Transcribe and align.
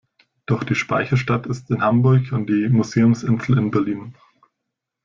Doch 0.47 0.63
die 0.63 0.73
Speicherstadt 0.73 1.45
ist 1.45 1.69
in 1.69 1.83
Hamburg 1.83 2.31
und 2.31 2.47
die 2.49 2.67
Museumsinsel 2.69 3.59
in 3.59 3.69
Berlin. 3.69 4.15